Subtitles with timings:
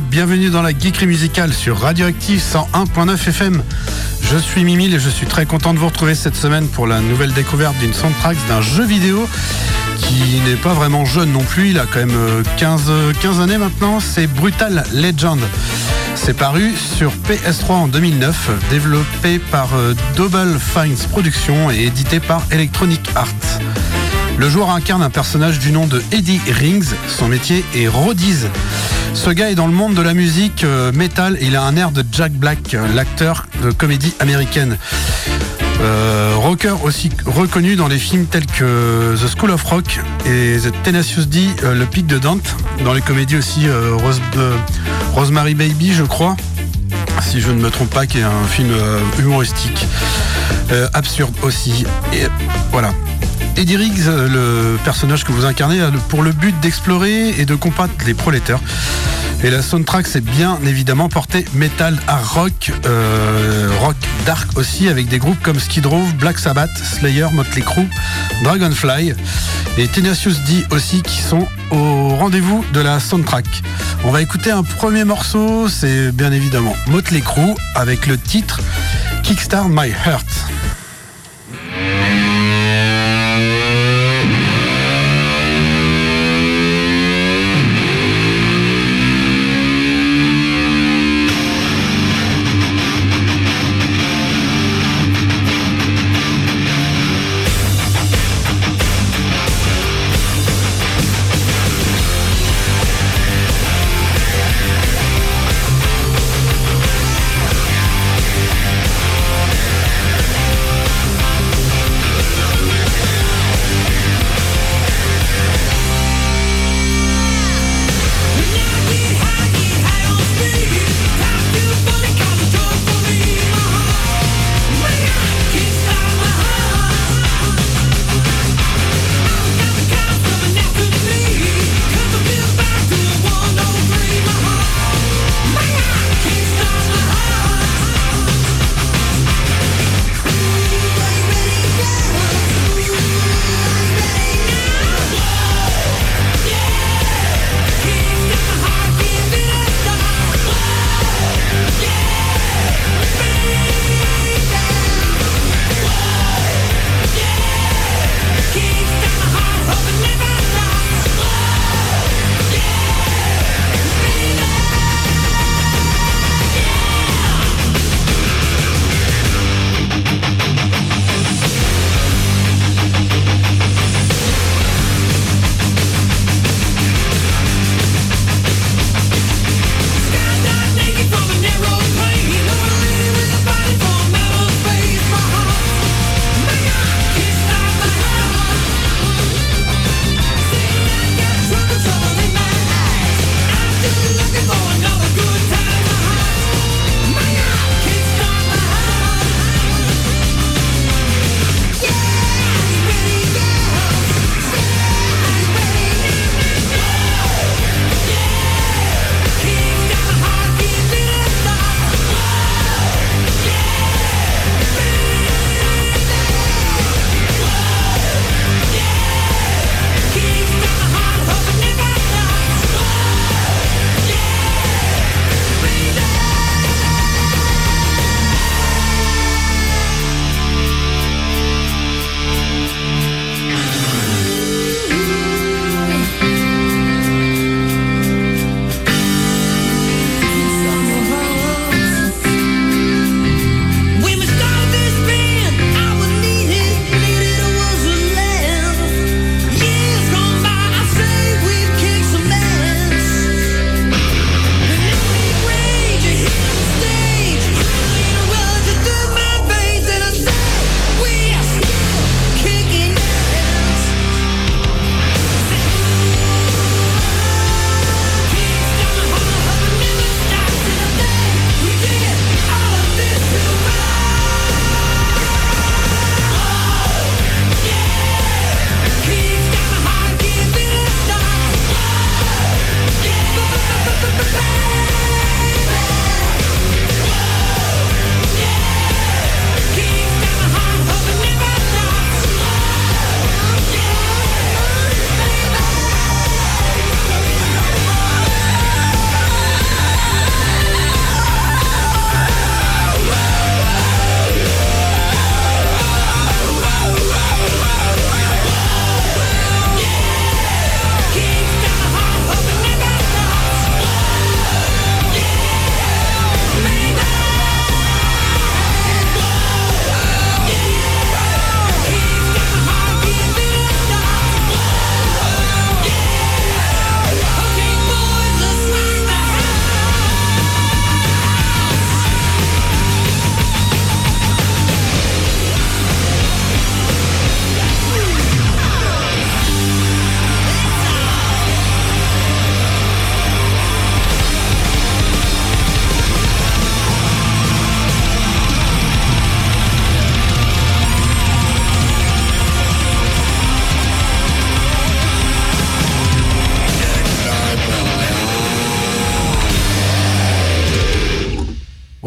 [0.00, 3.62] Bienvenue dans la geekerie musicale sur Radioactive 101.9 FM.
[4.22, 7.00] Je suis Mimile et je suis très content de vous retrouver cette semaine pour la
[7.00, 9.28] nouvelle découverte d'une soundtrack d'un jeu vidéo
[9.98, 13.58] qui n'est pas vraiment jeune non plus, il a quand même 15, euh, 15 années
[13.58, 15.38] maintenant, c'est Brutal Legend.
[16.16, 22.42] C'est paru sur PS3 en 2009, développé par euh, Double Fines Productions et édité par
[22.50, 23.60] Electronic Arts.
[24.36, 28.46] Le joueur incarne un personnage du nom de Eddie Rings, son métier est Rodies.
[29.14, 31.76] Ce gars est dans le monde de la musique euh, metal et il a un
[31.76, 34.76] air de Jack Black, euh, l'acteur de comédie américaine.
[35.80, 40.72] Euh, rocker aussi reconnu dans les films tels que The School of Rock et The
[40.82, 43.66] Tenacious D, Le Pic de Dante, dans les comédies aussi
[45.14, 46.36] Rosemary Baby, je crois,
[47.22, 48.72] si je ne me trompe pas, qui est un film
[49.18, 49.86] humoristique,
[50.92, 51.84] absurde aussi.
[52.12, 52.26] Et
[52.70, 52.92] voilà.
[53.56, 57.92] Eddie Riggs, le personnage que vous incarnez, a pour le but d'explorer et de combattre
[58.06, 58.60] les prolétaires.
[59.44, 65.08] Et la soundtrack, c'est bien évidemment porté metal, hard rock, euh, rock dark aussi, avec
[65.08, 67.88] des groupes comme Skid Row, Black Sabbath, Slayer, Motley Crue,
[68.42, 69.14] Dragonfly
[69.76, 73.44] et Tenacious D aussi qui sont au rendez-vous de la soundtrack.
[74.04, 78.60] On va écouter un premier morceau, c'est bien évidemment Motley Crue avec le titre
[79.22, 80.63] Kickstart My Heart.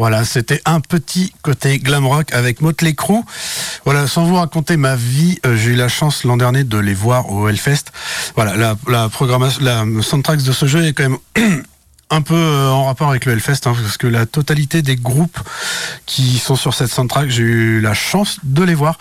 [0.08, 3.20] Voilà, c'était un petit côté glam rock avec Motley Crue.
[3.84, 6.94] Voilà, sans vous raconter ma vie, euh, j'ai eu la chance l'an dernier de les
[6.94, 7.92] voir au Hellfest.
[8.34, 11.62] Voilà, la, programmation, la soundtrack de ce jeu est quand même
[12.10, 15.40] un peu euh, en rapport avec le Hellfest, hein, parce que la totalité des groupes
[16.06, 18.96] qui sont sur cette soundtrack, j'ai eu la chance de les voir.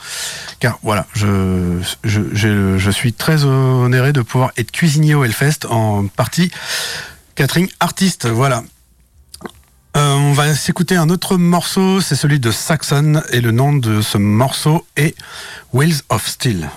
[0.59, 6.51] Car voilà, je, suis très honoré de pouvoir être cuisinier au Hellfest en partie
[7.35, 8.27] catering artiste.
[8.27, 8.61] Voilà.
[9.97, 14.01] Euh, on va s'écouter un autre morceau, c'est celui de Saxon, et le nom de
[14.01, 15.15] ce morceau est
[15.73, 16.69] Wheels of Steel.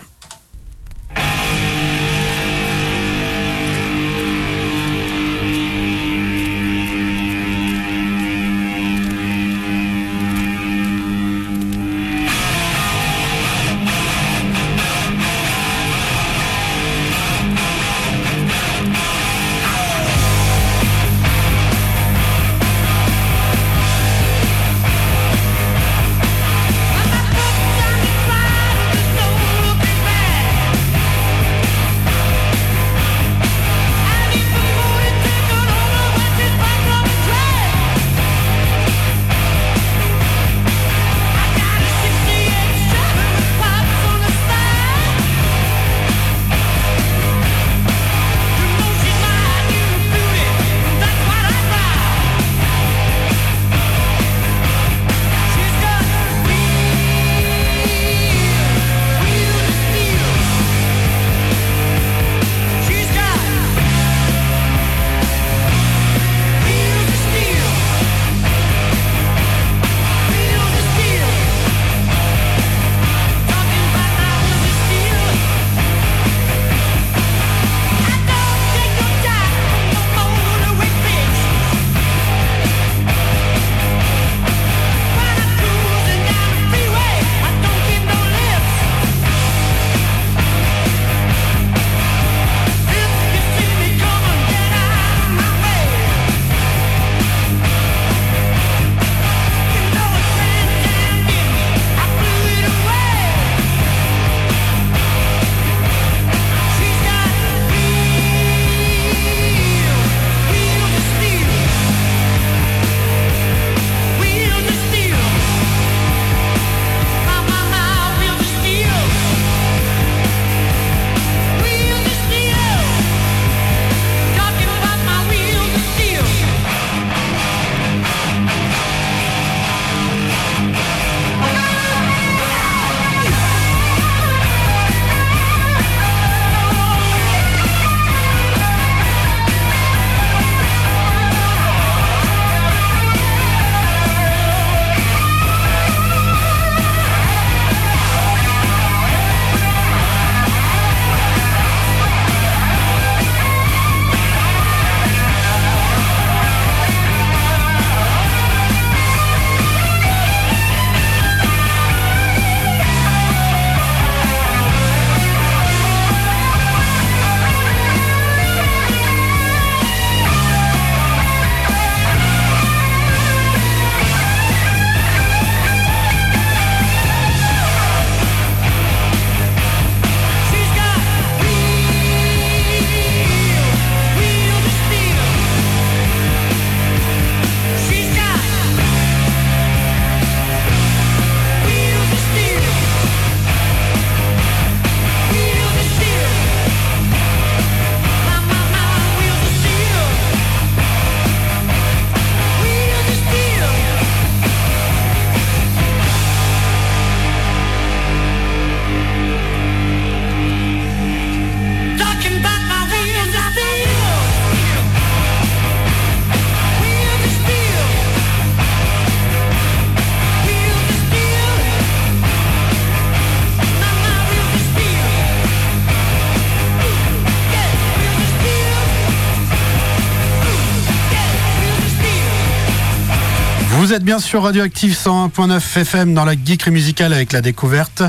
[233.81, 238.03] Vous êtes bien sur Radioactive 101.9 FM dans la geekerie musicale avec la découverte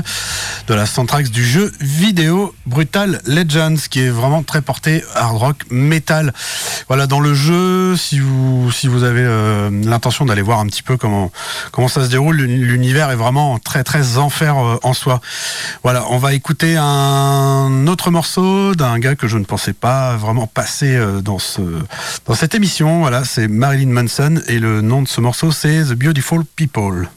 [0.68, 5.56] de la Centrax du jeu vidéo Brutal Legends qui est vraiment très porté hard rock
[5.70, 6.34] metal.
[6.88, 10.82] Voilà dans le jeu si vous si vous avez euh, l'intention d'aller voir un petit
[10.82, 11.32] peu comment
[11.70, 15.22] comment ça se déroule l'univers est vraiment très très enfer euh, en soi.
[15.82, 20.46] Voilà, on va écouter un autre morceau d'un gars que je ne pensais pas vraiment
[20.46, 21.62] passer euh, dans ce
[22.26, 23.00] dans cette émission.
[23.00, 27.08] Voilà, c'est Marilyn Manson et le nom de ce morceau c'est The Beautiful People.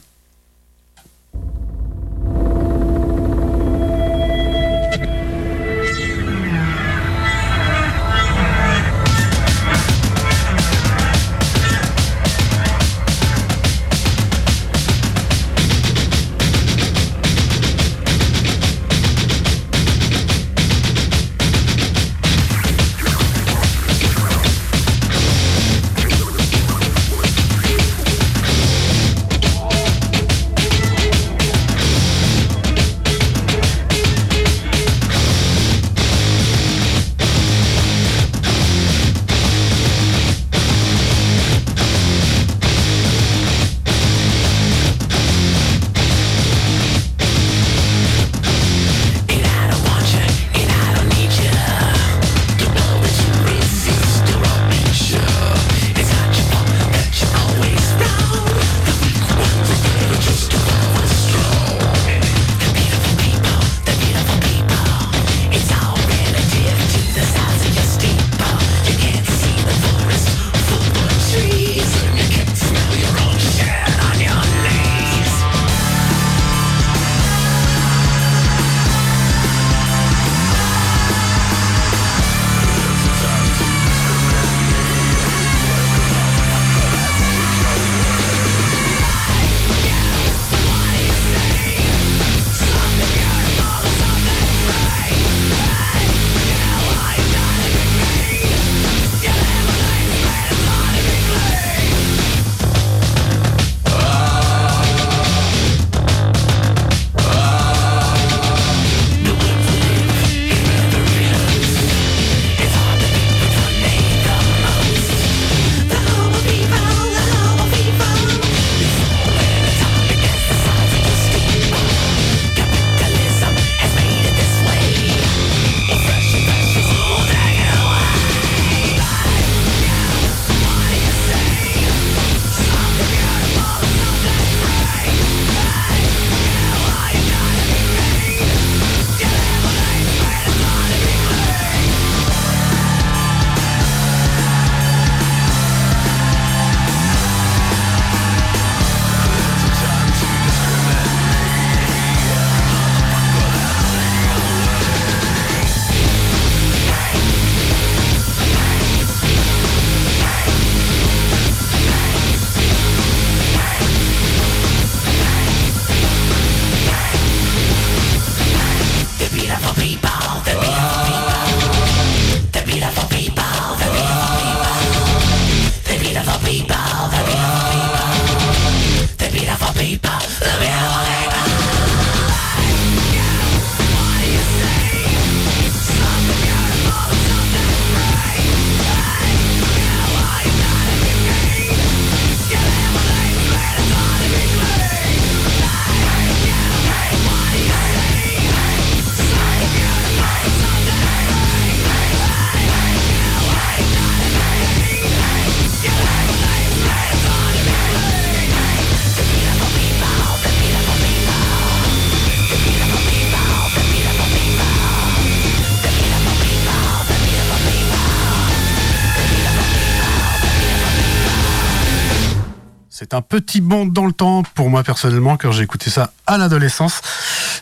[223.21, 227.01] Petit bond dans le temps pour moi personnellement quand j'ai écouté ça à l'adolescence.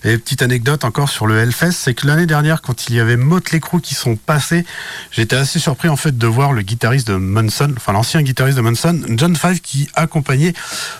[0.03, 3.17] Et petite anecdote encore sur le Hellfest, c'est que l'année dernière, quand il y avait
[3.17, 4.65] Motley Crue qui sont passés,
[5.11, 8.61] j'étais assez surpris en fait de voir le guitariste de Munson, enfin l'ancien guitariste de
[8.61, 10.53] Munson, John Five, qui accompagnait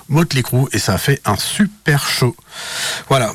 [0.10, 2.36] Motley Crue et ça a fait un super show.
[3.10, 3.34] Voilà.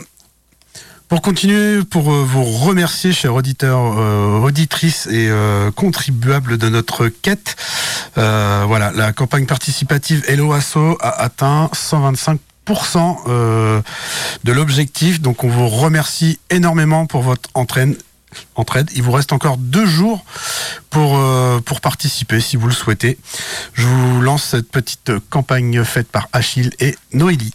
[1.08, 7.08] Pour continuer, pour euh, vous remercier, chers auditeurs, euh, auditrices et euh, contribuables de notre
[7.08, 7.56] quête,
[8.14, 13.82] voilà, la campagne participative Hello Asso a atteint 125%
[14.44, 15.22] de l'objectif.
[15.22, 17.96] Donc on vous remercie énormément pour votre entraîne,
[18.56, 18.90] entraide.
[18.96, 20.24] Il vous reste encore deux jours
[20.90, 21.18] pour,
[21.64, 23.18] pour participer si vous le souhaitez.
[23.72, 27.54] Je vous lance cette petite campagne faite par Achille et Noélie.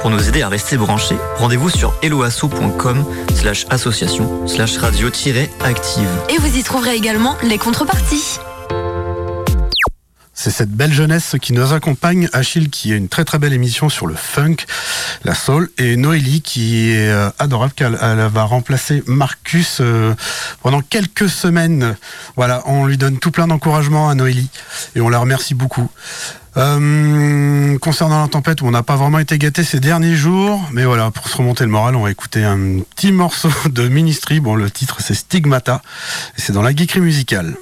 [0.00, 6.08] Pour nous aider à rester branchés, rendez-vous sur eloasso.com slash association slash radio-active.
[6.28, 8.38] Et vous y trouverez également les contreparties.
[10.40, 12.28] C'est cette belle jeunesse qui nous accompagne.
[12.32, 14.54] Achille qui a une très très belle émission sur le funk,
[15.24, 20.14] la soul, et Noélie qui est euh, adorable, qu'elle va remplacer Marcus euh,
[20.62, 21.96] pendant quelques semaines.
[22.36, 24.48] Voilà, on lui donne tout plein d'encouragement à Noélie
[24.94, 25.90] et on la remercie beaucoup.
[26.58, 31.12] Euh, concernant la tempête, on n'a pas vraiment été gâté ces derniers jours, mais voilà,
[31.12, 34.40] pour se remonter le moral, on va écouter un petit morceau de Ministry.
[34.40, 35.82] Bon, le titre c'est Stigmata,
[36.36, 37.54] et c'est dans la geekerie musicale.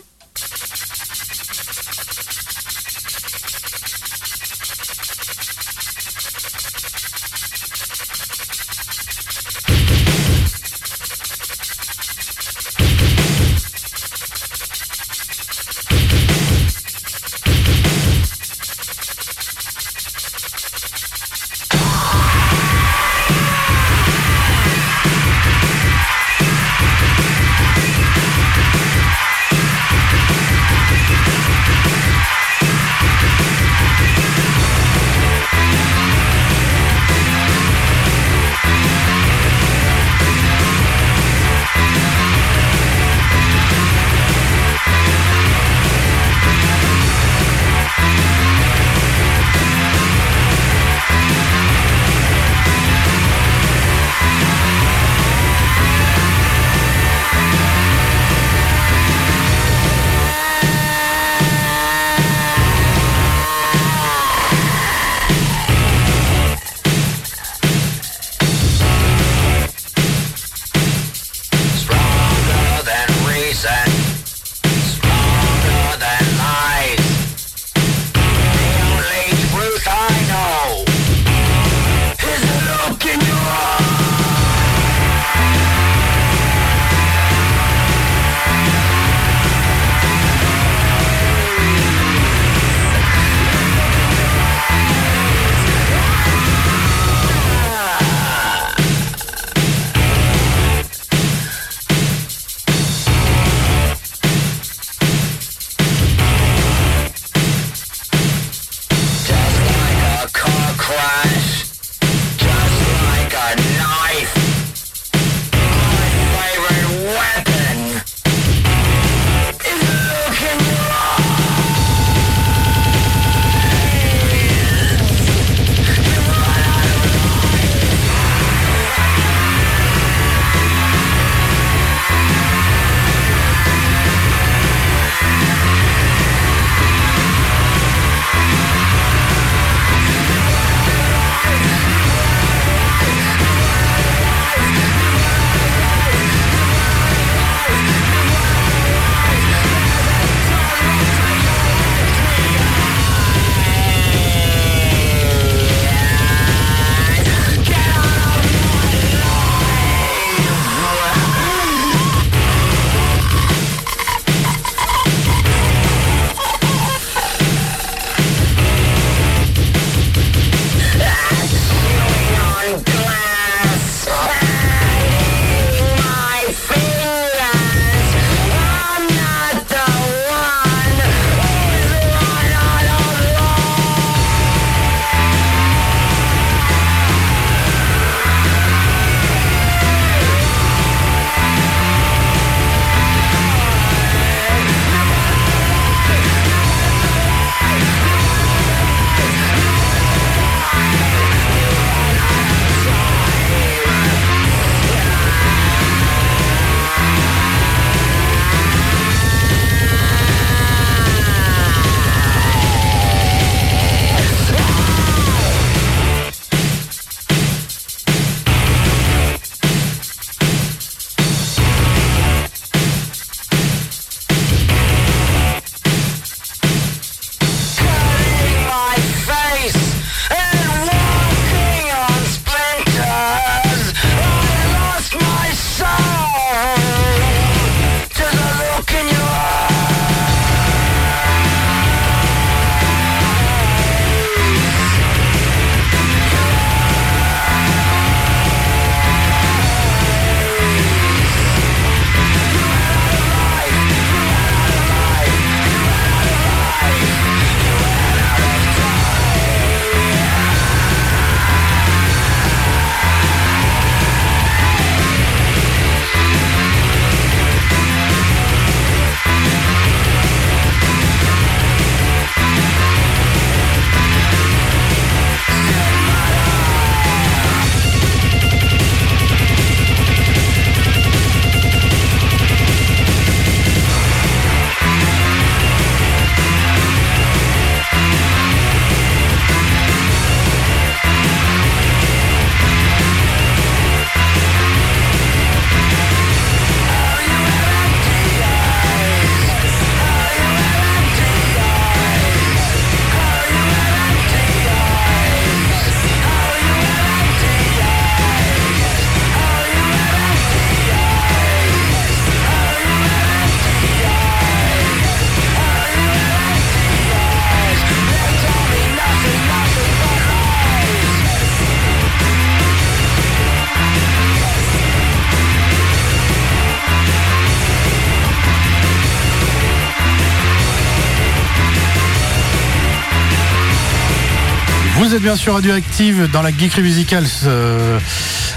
[335.44, 338.00] Radioactive dans la geekerie musicale euh,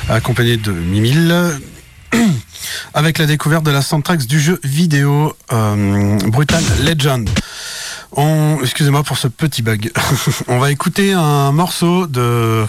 [0.08, 1.60] accompagné de Mimile
[2.94, 7.30] avec la découverte de la soundtrack du jeu vidéo euh, Brutal Legend.
[8.62, 9.92] Excusez-moi pour ce petit bug.
[10.48, 12.66] On va écouter un morceau de,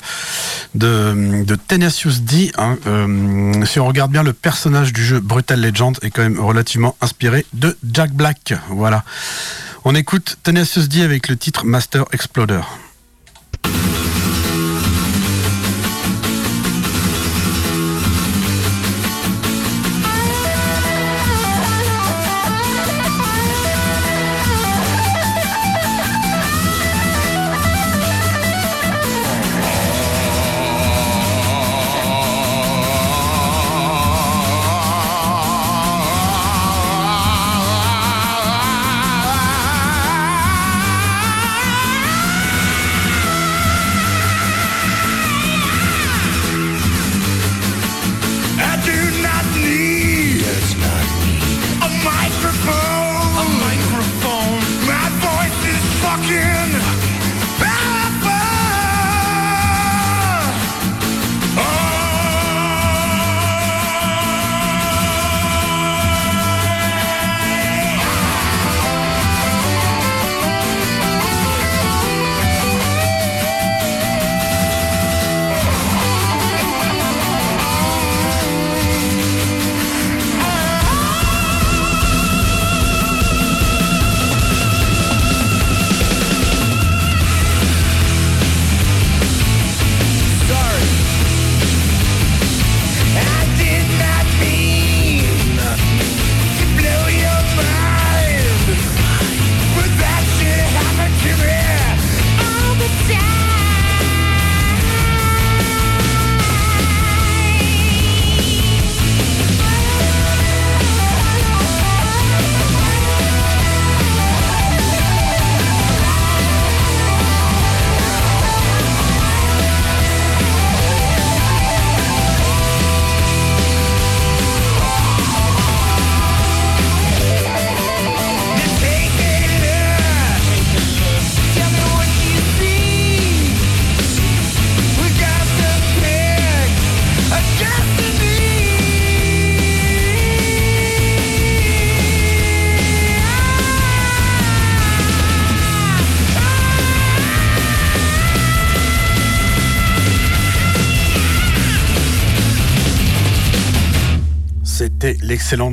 [0.74, 2.52] de, de Tenacious D.
[2.58, 2.76] Hein.
[2.86, 6.96] Euh, si on regarde bien, le personnage du jeu Brutal Legend est quand même relativement
[7.00, 8.54] inspiré de Jack Black.
[8.68, 9.04] Voilà.
[9.84, 12.60] On écoute Tenacious D avec le titre Master Exploder.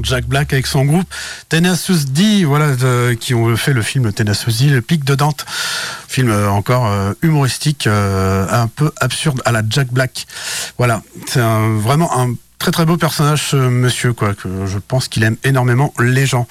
[0.04, 1.08] Jack Black avec son groupe
[1.50, 2.76] Tenacious D, voilà,
[3.20, 5.46] qui ont fait le film Tenacious D, le pic de Dante.
[6.08, 10.26] Film euh, encore euh, humoristique, euh, un peu absurde à la Jack Black.
[10.78, 15.38] Voilà, c'est vraiment un très très beau personnage, monsieur, quoi, que je pense qu'il aime
[15.44, 16.48] énormément les gens.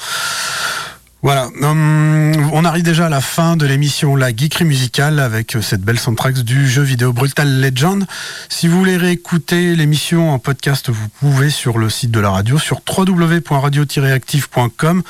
[1.23, 5.63] Voilà, hum, on arrive déjà à la fin de l'émission La Geekerie Musicale avec euh,
[5.63, 8.05] cette belle soundtrack du jeu vidéo Brutal Legend.
[8.51, 12.59] Si vous voulez réécouter l'émission en podcast, vous pouvez sur le site de la radio
[12.59, 15.03] sur www.radio-active.com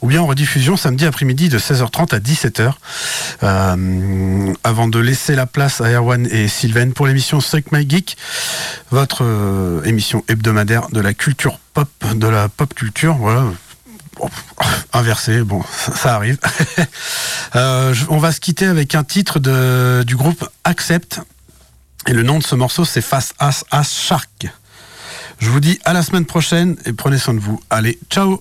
[0.00, 2.72] ou bien en rediffusion samedi après-midi de 16h30 à 17h.
[3.42, 8.16] Euh, avant de laisser la place à Erwan et Sylvain pour l'émission Suck My Geek,
[8.90, 13.44] votre euh, émission hebdomadaire de la culture pop, de la pop culture, voilà
[14.92, 15.62] inversé, bon,
[15.94, 16.38] ça, arrive.
[17.56, 19.40] Euh, on va se quitter avec un titre
[20.04, 21.20] du groupe Accept.
[22.06, 24.46] Et le nom de ce morceau, c'est Face As As Shark.
[25.40, 27.60] Je vous dis à la semaine prochaine et prenez soin de vous.
[27.68, 28.40] Allez, ciao